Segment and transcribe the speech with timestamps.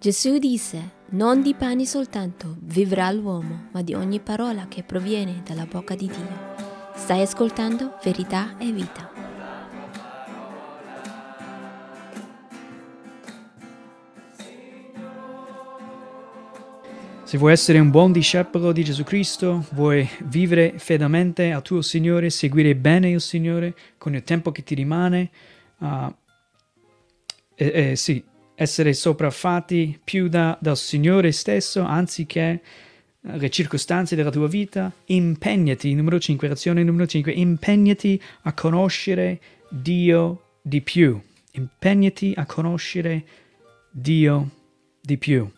[0.00, 5.66] Gesù disse, non di pane soltanto vivrà l'uomo, ma di ogni parola che proviene dalla
[5.66, 6.54] bocca di Dio.
[6.94, 9.10] Stai ascoltando verità e vita.
[17.24, 22.30] Se vuoi essere un buon discepolo di Gesù Cristo, vuoi vivere fedelmente al tuo Signore,
[22.30, 25.28] seguire bene il Signore con il tempo che ti rimane,
[25.78, 26.14] uh,
[27.56, 28.24] eh, eh, sì,
[28.60, 32.60] essere sopraffatti più da, dal Signore stesso anziché
[33.20, 40.56] le circostanze della tua vita, impegnati, numero 5, azione numero 5, impegnati a conoscere Dio
[40.60, 41.20] di più,
[41.52, 43.24] impegnati a conoscere
[43.92, 44.50] Dio
[45.00, 45.48] di più.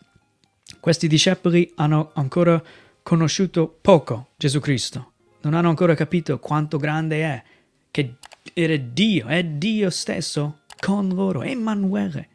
[0.79, 2.63] Questi discepoli hanno ancora
[3.03, 7.43] conosciuto poco Gesù Cristo, non hanno ancora capito quanto grande è,
[7.91, 8.17] che
[8.53, 12.30] era Dio, è Dio stesso con loro, Emanuele.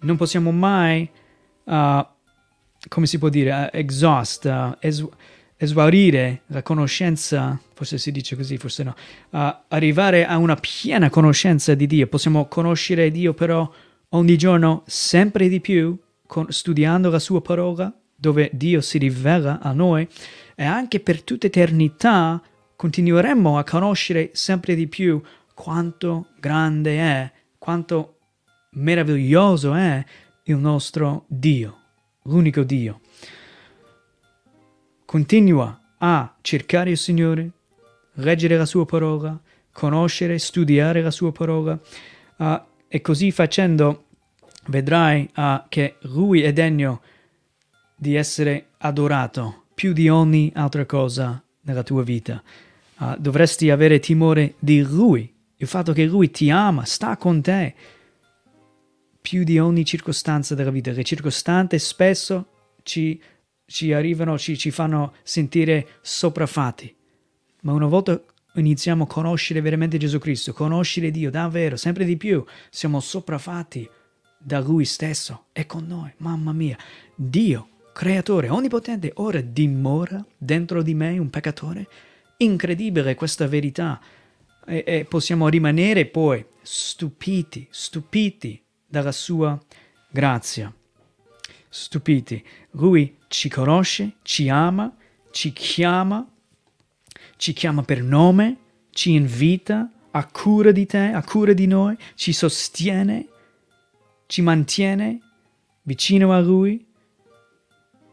[0.00, 1.08] Non possiamo mai,
[1.64, 2.06] uh,
[2.88, 5.06] come si può dire, uh, exhaust, uh, es-
[5.56, 8.94] esaurire la conoscenza, forse si dice così, forse no,
[9.30, 12.06] uh, arrivare a una piena conoscenza di Dio.
[12.06, 13.70] Possiamo conoscere Dio però
[14.10, 19.72] ogni giorno sempre di più con, studiando la sua parola, dove Dio si rivela a
[19.72, 20.08] noi,
[20.54, 22.40] e anche per tutta eternità
[22.74, 25.20] continueremo a conoscere sempre di più
[25.52, 28.19] quanto grande è, quanto
[28.70, 30.04] meraviglioso è
[30.44, 31.78] il nostro Dio,
[32.24, 33.00] l'unico Dio.
[35.04, 37.50] Continua a cercare il Signore,
[38.14, 39.38] leggere la sua parola,
[39.72, 41.78] conoscere, studiare la sua parola
[42.36, 44.04] uh, e così facendo
[44.66, 47.02] vedrai uh, che Lui è degno
[47.96, 52.42] di essere adorato più di ogni altra cosa nella tua vita.
[52.98, 57.74] Uh, dovresti avere timore di Lui, il fatto che Lui ti ama, sta con te,
[59.20, 60.92] più di ogni circostanza della vita.
[60.92, 62.46] Le circostanze spesso
[62.82, 63.20] ci,
[63.66, 66.94] ci arrivano, ci, ci fanno sentire sopraffatti,
[67.62, 68.20] ma una volta
[68.54, 73.88] iniziamo a conoscere veramente Gesù Cristo, conoscere Dio davvero, sempre di più, siamo sopraffatti
[74.38, 76.76] da Lui stesso, è con noi, mamma mia.
[77.14, 81.86] Dio, creatore, onnipotente, ora dimora dentro di me un peccatore?
[82.38, 84.00] Incredibile questa verità.
[84.66, 89.58] E, e possiamo rimanere poi stupiti, stupiti dalla sua
[90.10, 90.70] grazia.
[91.68, 92.44] Stupiti.
[92.72, 94.94] Lui ci conosce, ci ama,
[95.30, 96.28] ci chiama,
[97.36, 98.56] ci chiama per nome,
[98.90, 103.28] ci invita, ha cura di te, ha cura di noi, ci sostiene
[104.30, 105.18] ci mantiene
[105.82, 106.86] vicino a Lui,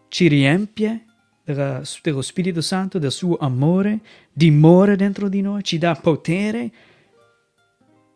[0.07, 1.05] ci riempie
[1.43, 3.99] dello Spirito Santo, del suo amore,
[4.33, 6.71] dimora dentro di noi, ci dà potere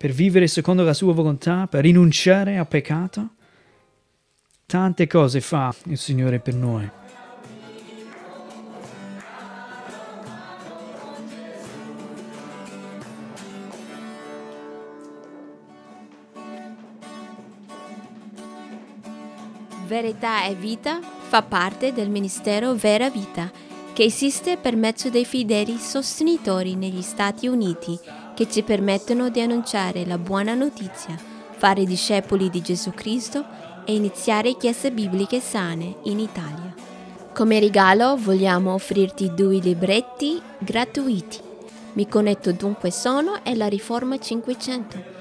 [0.01, 3.35] per vivere secondo la sua volontà, per rinunciare al peccato.
[4.66, 6.89] Tante cose fa il Signore per noi.
[19.85, 23.51] Verità e Vita fa parte del Ministero Vera Vita,
[23.94, 28.00] che esiste per mezzo dei fedeli sostenitori negli Stati Uniti
[28.34, 31.18] che ci permettono di annunciare la buona notizia,
[31.57, 33.46] fare discepoli di Gesù Cristo
[33.85, 36.74] e iniziare chiese bibliche sane in Italia.
[37.34, 41.40] Come regalo vogliamo offrirti due libretti gratuiti.
[41.94, 45.20] Mi connetto dunque sono e la Riforma 500